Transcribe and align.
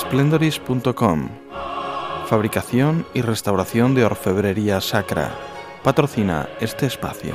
splendoris.com 0.00 1.28
Fabricación 2.26 3.04
y 3.12 3.20
restauración 3.20 3.94
de 3.94 4.06
orfebrería 4.06 4.80
sacra. 4.80 5.36
Patrocina 5.84 6.48
este 6.58 6.86
espacio. 6.86 7.34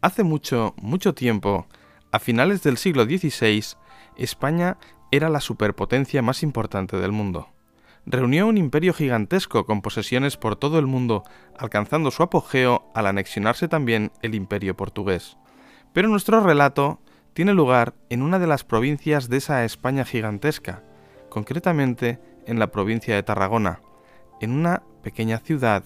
Hace 0.00 0.24
mucho, 0.24 0.74
mucho 0.78 1.14
tiempo, 1.14 1.68
a 2.10 2.18
finales 2.18 2.64
del 2.64 2.76
siglo 2.78 3.04
XVI, 3.04 3.64
España 4.16 4.76
era 5.12 5.28
la 5.28 5.40
superpotencia 5.40 6.20
más 6.20 6.42
importante 6.42 6.96
del 6.96 7.12
mundo. 7.12 7.48
Reunió 8.04 8.48
un 8.48 8.58
imperio 8.58 8.92
gigantesco 8.92 9.64
con 9.64 9.80
posesiones 9.80 10.36
por 10.36 10.56
todo 10.56 10.80
el 10.80 10.86
mundo, 10.86 11.22
alcanzando 11.56 12.10
su 12.10 12.24
apogeo 12.24 12.90
al 12.94 13.06
anexionarse 13.06 13.68
también 13.68 14.10
el 14.22 14.34
imperio 14.34 14.76
portugués. 14.76 15.36
Pero 15.92 16.08
nuestro 16.08 16.40
relato 16.40 17.00
tiene 17.32 17.54
lugar 17.54 17.94
en 18.10 18.22
una 18.22 18.40
de 18.40 18.48
las 18.48 18.64
provincias 18.64 19.28
de 19.28 19.36
esa 19.36 19.64
España 19.64 20.04
gigantesca, 20.04 20.82
concretamente 21.28 22.18
en 22.46 22.58
la 22.58 22.72
provincia 22.72 23.14
de 23.14 23.22
Tarragona, 23.22 23.80
en 24.40 24.50
una 24.50 24.82
pequeña 25.02 25.38
ciudad 25.38 25.84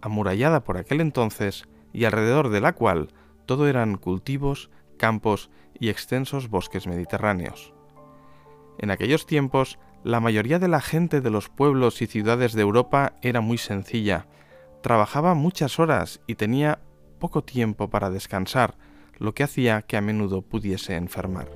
amurallada 0.00 0.64
por 0.64 0.78
aquel 0.78 1.02
entonces 1.02 1.64
y 1.92 2.04
alrededor 2.04 2.48
de 2.48 2.62
la 2.62 2.72
cual 2.72 3.12
todo 3.44 3.68
eran 3.68 3.96
cultivos, 3.96 4.70
campos 4.96 5.50
y 5.78 5.90
extensos 5.90 6.48
bosques 6.48 6.86
mediterráneos. 6.86 7.74
En 8.78 8.90
aquellos 8.90 9.26
tiempos, 9.26 9.78
la 10.04 10.20
mayoría 10.20 10.58
de 10.58 10.68
la 10.68 10.80
gente 10.80 11.20
de 11.20 11.30
los 11.30 11.48
pueblos 11.48 12.00
y 12.00 12.06
ciudades 12.06 12.52
de 12.52 12.62
Europa 12.62 13.14
era 13.22 13.40
muy 13.40 13.58
sencilla, 13.58 14.26
trabajaba 14.82 15.34
muchas 15.34 15.78
horas 15.78 16.20
y 16.26 16.36
tenía 16.36 16.80
poco 17.18 17.42
tiempo 17.42 17.90
para 17.90 18.10
descansar, 18.10 18.76
lo 19.18 19.34
que 19.34 19.42
hacía 19.42 19.82
que 19.82 19.96
a 19.96 20.00
menudo 20.00 20.42
pudiese 20.42 20.94
enfermar. 20.94 21.50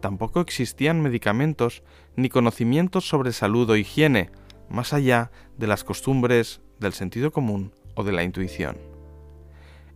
Tampoco 0.00 0.40
existían 0.40 1.00
medicamentos 1.00 1.84
ni 2.16 2.28
conocimientos 2.28 3.08
sobre 3.08 3.32
salud 3.32 3.70
o 3.70 3.76
higiene, 3.76 4.30
más 4.68 4.92
allá 4.92 5.30
de 5.56 5.68
las 5.68 5.84
costumbres, 5.84 6.60
del 6.80 6.92
sentido 6.92 7.30
común 7.30 7.72
o 7.94 8.02
de 8.02 8.10
la 8.10 8.24
intuición. 8.24 8.76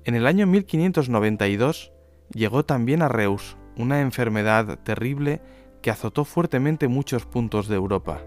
En 0.04 0.14
el 0.14 0.28
año 0.28 0.46
1592 0.46 1.92
llegó 2.32 2.64
también 2.64 3.02
a 3.02 3.08
Reus 3.08 3.56
una 3.76 4.00
enfermedad 4.00 4.78
terrible 4.84 5.42
que 5.86 5.92
azotó 5.92 6.24
fuertemente 6.24 6.88
muchos 6.88 7.26
puntos 7.26 7.68
de 7.68 7.76
Europa. 7.76 8.20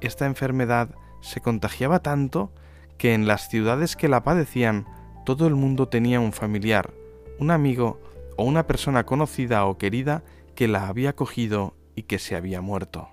Esta 0.00 0.24
enfermedad 0.24 0.94
se 1.20 1.42
contagiaba 1.42 1.98
tanto 1.98 2.52
que 2.96 3.12
en 3.12 3.26
las 3.26 3.50
ciudades 3.50 3.96
que 3.96 4.08
la 4.08 4.24
padecían 4.24 4.86
todo 5.26 5.46
el 5.46 5.56
mundo 5.56 5.88
tenía 5.88 6.20
un 6.20 6.32
familiar, 6.32 6.94
un 7.38 7.50
amigo 7.50 8.00
o 8.38 8.44
una 8.44 8.66
persona 8.66 9.04
conocida 9.04 9.66
o 9.66 9.76
querida 9.76 10.22
que 10.54 10.66
la 10.66 10.88
había 10.88 11.14
cogido 11.14 11.76
y 11.96 12.04
que 12.04 12.18
se 12.18 12.34
había 12.34 12.62
muerto. 12.62 13.10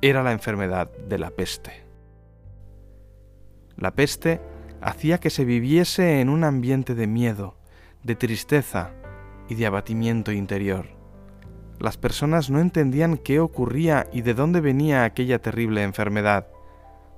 Era 0.00 0.24
la 0.24 0.32
enfermedad 0.32 0.90
de 0.90 1.20
la 1.20 1.30
peste. 1.30 1.84
La 3.76 3.94
peste 3.94 4.40
hacía 4.80 5.18
que 5.18 5.30
se 5.30 5.44
viviese 5.44 6.20
en 6.20 6.28
un 6.28 6.42
ambiente 6.42 6.96
de 6.96 7.06
miedo, 7.06 7.56
de 8.02 8.16
tristeza 8.16 8.90
y 9.48 9.54
de 9.54 9.66
abatimiento 9.66 10.32
interior. 10.32 11.01
Las 11.82 11.96
personas 11.96 12.48
no 12.48 12.60
entendían 12.60 13.18
qué 13.18 13.40
ocurría 13.40 14.06
y 14.12 14.22
de 14.22 14.34
dónde 14.34 14.60
venía 14.60 15.02
aquella 15.02 15.40
terrible 15.40 15.82
enfermedad. 15.82 16.46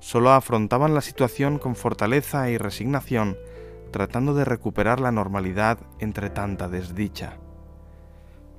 Solo 0.00 0.30
afrontaban 0.30 0.94
la 0.94 1.02
situación 1.02 1.58
con 1.58 1.76
fortaleza 1.76 2.48
y 2.48 2.56
resignación, 2.56 3.36
tratando 3.90 4.32
de 4.32 4.46
recuperar 4.46 5.00
la 5.00 5.12
normalidad 5.12 5.80
entre 5.98 6.30
tanta 6.30 6.70
desdicha. 6.70 7.36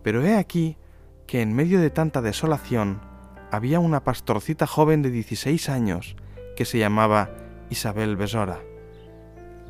Pero 0.04 0.24
he 0.24 0.36
aquí 0.36 0.78
que 1.26 1.42
en 1.42 1.56
medio 1.56 1.82
de 1.82 1.90
tanta 1.90 2.22
desolación 2.22 3.02
había 3.50 3.80
una 3.80 4.04
pastorcita 4.04 4.68
joven 4.68 5.02
de 5.02 5.10
16 5.10 5.70
años 5.70 6.18
que 6.56 6.66
se 6.66 6.78
llamaba 6.78 7.32
Isabel 7.72 8.16
Besora. 8.16 8.60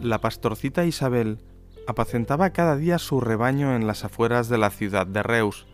La 0.01 0.19
pastorcita 0.19 0.83
Isabel 0.83 1.39
apacentaba 1.87 2.49
cada 2.49 2.75
día 2.75 2.99
su 2.99 3.21
rebaño 3.21 3.73
en 3.73 3.87
las 3.87 4.03
afueras 4.03 4.49
de 4.49 4.57
la 4.57 4.69
ciudad 4.69 5.07
de 5.07 5.23
Reus, 5.23 5.65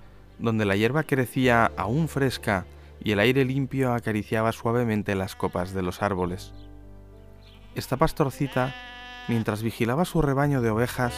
donde 0.41 0.66
la 0.66 0.75
hierba 0.75 1.03
crecía 1.03 1.72
aún 1.78 2.07
fresca 2.07 2.66
y 3.03 3.12
el 3.12 3.19
aire 3.19 3.46
limpio 3.46 3.94
acariciaba 3.94 4.52
suavemente 4.52 5.16
las 5.16 5.35
copas 5.35 5.74
de 5.74 5.81
los 5.81 6.02
árboles. 6.02 6.53
Esta 7.75 7.97
pastorcita, 7.97 8.74
mientras 9.28 9.63
vigilaba 9.63 10.06
su 10.06 10.22
rebaño 10.22 10.62
de 10.62 10.69
ovejas, 10.69 11.13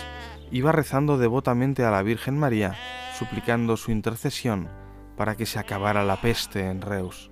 iba 0.52 0.72
rezando 0.72 1.18
devotamente 1.18 1.84
a 1.84 1.92
la 1.92 2.04
Virgen 2.04 2.38
María, 2.38 2.76
suplicando 3.18 3.76
su 3.78 3.92
intercesión 3.92 4.68
para 5.18 5.36
que 5.36 5.46
se 5.46 5.60
acabara 5.60 6.04
la 6.04 6.22
peste 6.22 6.70
en 6.70 6.82
Reus, 6.82 7.32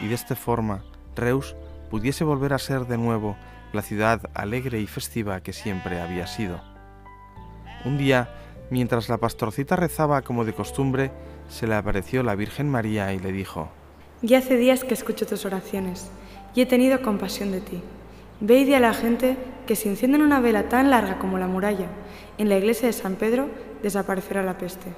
y 0.00 0.08
de 0.08 0.14
esta 0.14 0.34
forma 0.34 0.82
Reus 1.16 1.56
pudiese 1.90 2.24
volver 2.24 2.52
a 2.52 2.58
ser 2.58 2.86
de 2.86 2.98
nuevo 2.98 3.36
la 3.72 3.82
ciudad 3.82 4.30
alegre 4.34 4.80
y 4.80 4.86
festiva 4.86 5.40
que 5.40 5.52
siempre 5.52 6.00
había 6.00 6.26
sido. 6.26 6.60
Un 7.84 7.98
día, 7.98 8.28
mientras 8.74 9.08
la 9.08 9.18
pastorcita 9.18 9.76
rezaba 9.76 10.22
como 10.22 10.44
de 10.44 10.52
costumbre, 10.52 11.12
se 11.48 11.68
le 11.68 11.76
apareció 11.76 12.24
la 12.24 12.34
Virgen 12.34 12.68
María 12.68 13.12
y 13.12 13.20
le 13.20 13.30
dijo, 13.30 13.68
Ya 14.20 14.38
hace 14.38 14.56
días 14.56 14.82
que 14.82 14.94
escucho 14.94 15.26
tus 15.26 15.44
oraciones 15.44 16.10
y 16.56 16.62
he 16.62 16.66
tenido 16.66 17.00
compasión 17.00 17.52
de 17.52 17.60
ti. 17.60 17.80
Ve 18.40 18.58
y 18.58 18.64
di 18.64 18.74
a 18.74 18.80
la 18.80 18.92
gente 18.92 19.36
que 19.68 19.76
si 19.76 19.88
encienden 19.88 20.22
una 20.22 20.40
vela 20.40 20.68
tan 20.68 20.90
larga 20.90 21.20
como 21.20 21.38
la 21.38 21.46
muralla 21.46 21.86
en 22.36 22.48
la 22.48 22.56
iglesia 22.56 22.88
de 22.88 22.92
San 22.92 23.14
Pedro, 23.14 23.48
desaparecerá 23.80 24.42
la 24.42 24.58
peste. 24.58 24.92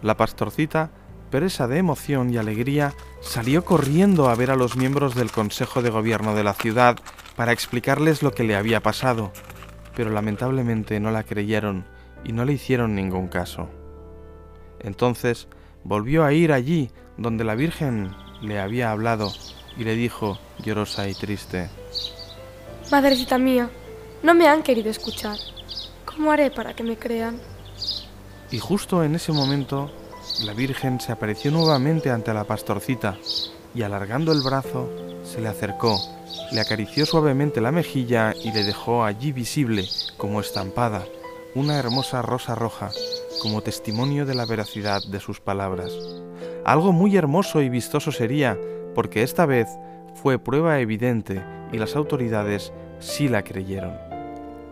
La 0.00 0.16
pastorcita 0.16 0.92
presa 1.30 1.66
de 1.66 1.78
emoción 1.78 2.32
y 2.32 2.36
alegría, 2.36 2.94
salió 3.20 3.64
corriendo 3.64 4.28
a 4.28 4.34
ver 4.36 4.52
a 4.52 4.56
los 4.56 4.76
miembros 4.76 5.16
del 5.16 5.32
Consejo 5.32 5.82
de 5.82 5.90
Gobierno 5.90 6.36
de 6.36 6.44
la 6.44 6.54
ciudad 6.54 6.96
para 7.34 7.50
explicarles 7.50 8.22
lo 8.22 8.32
que 8.32 8.44
le 8.44 8.54
había 8.54 8.80
pasado, 8.80 9.32
pero 9.96 10.10
lamentablemente 10.10 11.00
no 11.00 11.10
la 11.10 11.24
creyeron 11.24 11.84
y 12.26 12.32
no 12.32 12.44
le 12.44 12.54
hicieron 12.54 12.94
ningún 12.94 13.28
caso. 13.28 13.68
Entonces 14.80 15.46
volvió 15.84 16.24
a 16.24 16.32
ir 16.32 16.52
allí 16.52 16.90
donde 17.16 17.44
la 17.44 17.54
Virgen 17.54 18.10
le 18.42 18.58
había 18.58 18.90
hablado 18.90 19.32
y 19.76 19.84
le 19.84 19.94
dijo, 19.94 20.38
llorosa 20.58 21.08
y 21.08 21.14
triste, 21.14 21.68
Madrecita 22.90 23.36
mía, 23.36 23.68
no 24.22 24.32
me 24.34 24.46
han 24.46 24.62
querido 24.62 24.90
escuchar. 24.90 25.36
¿Cómo 26.04 26.30
haré 26.30 26.50
para 26.50 26.74
que 26.74 26.84
me 26.84 26.96
crean? 26.96 27.40
Y 28.50 28.58
justo 28.58 29.02
en 29.02 29.16
ese 29.16 29.32
momento 29.32 29.90
la 30.44 30.52
Virgen 30.52 31.00
se 31.00 31.10
apareció 31.10 31.50
nuevamente 31.50 32.10
ante 32.10 32.32
la 32.32 32.44
pastorcita 32.44 33.16
y 33.74 33.82
alargando 33.82 34.32
el 34.32 34.40
brazo 34.42 34.88
se 35.24 35.40
le 35.40 35.48
acercó, 35.48 35.98
le 36.52 36.60
acarició 36.60 37.06
suavemente 37.06 37.60
la 37.60 37.72
mejilla 37.72 38.34
y 38.34 38.52
le 38.52 38.62
dejó 38.62 39.04
allí 39.04 39.32
visible, 39.32 39.84
como 40.16 40.40
estampada, 40.40 41.04
una 41.56 41.78
hermosa 41.78 42.20
rosa 42.20 42.54
roja, 42.54 42.90
como 43.40 43.62
testimonio 43.62 44.26
de 44.26 44.34
la 44.34 44.44
veracidad 44.44 45.00
de 45.10 45.20
sus 45.20 45.40
palabras. 45.40 45.90
Algo 46.66 46.92
muy 46.92 47.16
hermoso 47.16 47.62
y 47.62 47.70
vistoso 47.70 48.12
sería, 48.12 48.58
porque 48.94 49.22
esta 49.22 49.46
vez 49.46 49.66
fue 50.22 50.38
prueba 50.38 50.80
evidente 50.80 51.42
y 51.72 51.78
las 51.78 51.96
autoridades 51.96 52.74
sí 52.98 53.30
la 53.30 53.42
creyeron. 53.42 53.94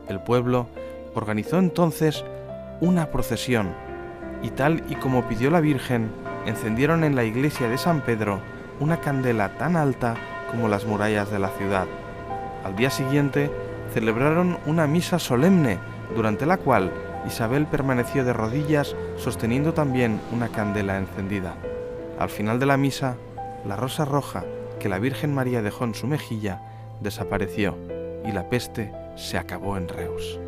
El 0.09 0.21
pueblo 0.21 0.67
organizó 1.15 1.59
entonces 1.59 2.23
una 2.83 3.11
procesión 3.11 3.75
y 4.43 4.51
tal 4.51 4.85
y 4.91 4.97
como 4.97 5.27
pidió 5.27 5.51
la 5.51 5.61
Virgen, 5.61 6.11
encendieron 6.45 7.03
en 7.03 7.17
la 7.17 7.25
iglesia 7.25 7.67
de 7.71 7.79
San 7.79 8.03
Pedro 8.03 8.41
una 8.79 9.01
candela 9.01 9.57
tan 9.57 9.77
alta 9.77 10.17
como 10.51 10.69
las 10.69 10.85
murallas 10.85 11.31
de 11.31 11.39
la 11.39 11.49
ciudad. 11.49 11.87
Al 12.63 12.77
día 12.77 12.91
siguiente 12.91 13.51
celebraron 13.95 14.59
una 14.67 14.87
misa 14.87 15.19
solemne, 15.19 15.79
durante 16.15 16.47
la 16.47 16.57
cual 16.59 16.93
Isabel 17.27 17.67
permaneció 17.67 18.25
de 18.25 18.33
rodillas 18.33 18.95
sosteniendo 19.17 19.75
también 19.75 20.21
una 20.33 20.49
candela 20.49 20.99
encendida. 20.99 21.55
Al 22.19 22.29
final 22.29 22.59
de 22.59 22.67
la 22.67 22.77
misa, 22.77 23.17
la 23.67 23.77
rosa 23.77 24.05
roja 24.05 24.45
que 24.79 24.89
la 24.89 24.99
Virgen 24.99 25.35
María 25.35 25.63
dejó 25.63 25.85
en 25.85 25.95
su 25.95 26.07
mejilla 26.07 26.61
desapareció 27.01 27.77
y 28.25 28.33
la 28.33 28.49
peste 28.49 28.93
se 29.17 29.39
acabó 29.39 29.77
en 29.77 29.89
Reus. 29.89 30.39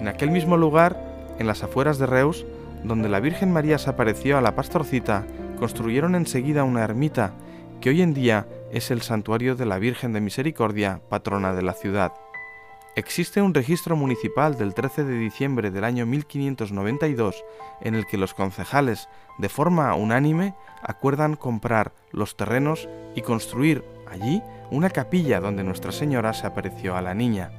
En 0.00 0.08
aquel 0.08 0.30
mismo 0.30 0.56
lugar, 0.56 1.00
en 1.38 1.46
las 1.46 1.62
afueras 1.62 1.98
de 1.98 2.06
Reus, 2.06 2.44
donde 2.82 3.08
la 3.08 3.20
Virgen 3.20 3.52
María 3.52 3.78
se 3.78 3.90
apareció 3.90 4.36
a 4.36 4.42
la 4.42 4.54
pastorcita, 4.54 5.24
construyeron 5.58 6.14
enseguida 6.14 6.64
una 6.64 6.84
ermita 6.84 7.32
que 7.80 7.90
hoy 7.90 8.02
en 8.02 8.12
día 8.12 8.46
es 8.74 8.90
el 8.90 9.02
santuario 9.02 9.54
de 9.54 9.66
la 9.66 9.78
Virgen 9.78 10.12
de 10.12 10.20
Misericordia, 10.20 11.00
patrona 11.08 11.54
de 11.54 11.62
la 11.62 11.74
ciudad. 11.74 12.12
Existe 12.96 13.40
un 13.40 13.54
registro 13.54 13.94
municipal 13.94 14.58
del 14.58 14.74
13 14.74 15.04
de 15.04 15.16
diciembre 15.16 15.70
del 15.70 15.84
año 15.84 16.06
1592 16.06 17.44
en 17.82 17.94
el 17.94 18.04
que 18.04 18.18
los 18.18 18.34
concejales, 18.34 19.08
de 19.38 19.48
forma 19.48 19.94
unánime, 19.94 20.56
acuerdan 20.82 21.36
comprar 21.36 21.92
los 22.10 22.36
terrenos 22.36 22.88
y 23.14 23.22
construir 23.22 23.84
allí 24.10 24.42
una 24.72 24.90
capilla 24.90 25.38
donde 25.38 25.62
Nuestra 25.62 25.92
Señora 25.92 26.32
se 26.34 26.48
apareció 26.48 26.96
a 26.96 27.02
la 27.02 27.14
niña. 27.14 27.52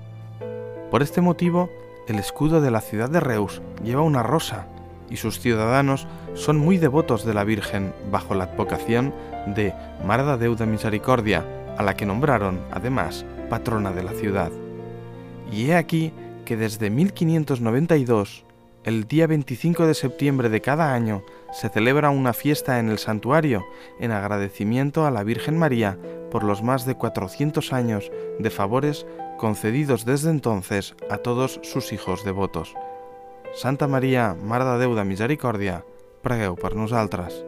Por 0.91 1.01
este 1.01 1.21
motivo, 1.21 1.69
el 2.09 2.19
escudo 2.19 2.59
de 2.59 2.71
la 2.71 2.81
ciudad 2.81 3.09
de 3.09 3.21
Reus 3.21 3.61
lleva 3.81 4.01
una 4.01 4.21
rosa 4.21 4.67
y 5.09 5.17
sus 5.17 5.39
ciudadanos 5.39 6.07
son 6.33 6.57
muy 6.57 6.77
devotos 6.77 7.25
de 7.25 7.33
la 7.33 7.43
Virgen 7.43 7.93
bajo 8.11 8.35
la 8.35 8.45
advocación 8.45 9.13
de 9.47 9.73
Marda 10.05 10.37
Deuda 10.37 10.65
Misericordia, 10.65 11.45
a 11.77 11.83
la 11.83 11.95
que 11.95 12.05
nombraron, 12.05 12.61
además, 12.71 13.25
patrona 13.49 13.91
de 13.91 14.03
la 14.03 14.13
ciudad. 14.13 14.51
Y 15.51 15.69
he 15.69 15.75
aquí 15.75 16.13
que 16.45 16.57
desde 16.57 16.89
1592, 16.89 18.45
el 18.83 19.07
día 19.07 19.27
25 19.27 19.87
de 19.87 19.93
septiembre 19.93 20.49
de 20.49 20.61
cada 20.61 20.93
año, 20.93 21.23
se 21.51 21.69
celebra 21.69 22.09
una 22.09 22.33
fiesta 22.33 22.79
en 22.79 22.89
el 22.89 22.99
santuario 22.99 23.65
en 23.99 24.11
agradecimiento 24.11 25.05
a 25.05 25.11
la 25.11 25.23
Virgen 25.23 25.57
María 25.57 25.97
por 26.31 26.43
los 26.43 26.61
más 26.61 26.85
de 26.85 26.95
400 26.95 27.73
años 27.73 28.11
de 28.39 28.49
favores 28.49 29.05
concedidos 29.37 30.05
desde 30.05 30.29
entonces 30.29 30.95
a 31.09 31.17
todos 31.17 31.59
sus 31.63 31.93
hijos 31.93 32.23
devotos. 32.23 32.75
Santa 33.55 33.87
Maria, 33.87 34.35
Mare 34.35 34.65
de 34.67 34.75
Déu 34.83 34.97
de 34.97 35.05
Misericòrdia, 35.07 35.77
pregueu 36.19 36.57
per 36.59 36.73
nosaltres. 36.75 37.39